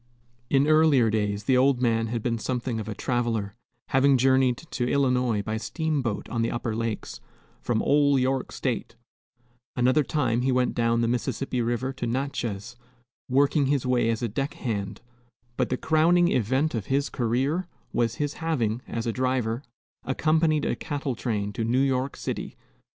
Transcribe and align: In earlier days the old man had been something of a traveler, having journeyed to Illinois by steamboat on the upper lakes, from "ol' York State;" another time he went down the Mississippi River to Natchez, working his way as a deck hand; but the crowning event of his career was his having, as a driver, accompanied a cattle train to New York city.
In 0.49 0.65
earlier 0.65 1.11
days 1.11 1.43
the 1.43 1.55
old 1.55 1.79
man 1.79 2.07
had 2.07 2.23
been 2.23 2.39
something 2.39 2.79
of 2.79 2.89
a 2.89 2.95
traveler, 2.95 3.53
having 3.89 4.17
journeyed 4.17 4.57
to 4.57 4.87
Illinois 4.91 5.43
by 5.43 5.57
steamboat 5.57 6.27
on 6.27 6.41
the 6.41 6.49
upper 6.49 6.75
lakes, 6.75 7.21
from 7.61 7.83
"ol' 7.83 8.17
York 8.17 8.51
State;" 8.51 8.95
another 9.75 10.03
time 10.03 10.41
he 10.41 10.51
went 10.51 10.73
down 10.73 11.01
the 11.01 11.07
Mississippi 11.07 11.61
River 11.61 11.93
to 11.93 12.07
Natchez, 12.07 12.75
working 13.29 13.67
his 13.67 13.85
way 13.85 14.09
as 14.09 14.23
a 14.23 14.27
deck 14.27 14.55
hand; 14.55 15.01
but 15.55 15.69
the 15.69 15.77
crowning 15.77 16.29
event 16.31 16.73
of 16.73 16.87
his 16.87 17.07
career 17.07 17.67
was 17.93 18.15
his 18.15 18.33
having, 18.41 18.81
as 18.87 19.05
a 19.05 19.13
driver, 19.13 19.61
accompanied 20.03 20.65
a 20.65 20.75
cattle 20.75 21.13
train 21.13 21.53
to 21.53 21.63
New 21.63 21.77
York 21.79 22.17
city. 22.17 22.57